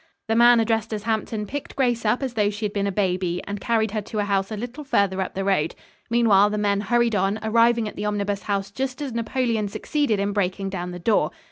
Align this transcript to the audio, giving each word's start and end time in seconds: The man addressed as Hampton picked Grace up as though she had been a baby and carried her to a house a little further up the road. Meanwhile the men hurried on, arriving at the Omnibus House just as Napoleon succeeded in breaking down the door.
The 0.27 0.35
man 0.35 0.59
addressed 0.59 0.91
as 0.93 1.03
Hampton 1.03 1.45
picked 1.45 1.75
Grace 1.75 2.05
up 2.05 2.23
as 2.23 2.33
though 2.33 2.49
she 2.49 2.65
had 2.65 2.73
been 2.73 2.87
a 2.87 2.91
baby 2.91 3.39
and 3.45 3.61
carried 3.61 3.91
her 3.91 4.01
to 4.01 4.17
a 4.17 4.23
house 4.23 4.49
a 4.49 4.57
little 4.57 4.83
further 4.83 5.21
up 5.21 5.35
the 5.35 5.45
road. 5.45 5.75
Meanwhile 6.09 6.49
the 6.49 6.57
men 6.57 6.81
hurried 6.81 7.13
on, 7.13 7.37
arriving 7.43 7.87
at 7.87 7.95
the 7.95 8.05
Omnibus 8.05 8.41
House 8.41 8.71
just 8.71 8.99
as 9.03 9.13
Napoleon 9.13 9.67
succeeded 9.67 10.19
in 10.19 10.33
breaking 10.33 10.71
down 10.71 10.89
the 10.89 10.97
door. 10.97 11.29